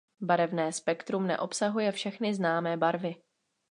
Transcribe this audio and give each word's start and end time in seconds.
Barevné 0.21 0.71
spektrum 0.73 1.27
neobsahuje 1.27 1.91
všechny 1.91 2.33
známé 2.35 2.77
barvy. 2.77 3.15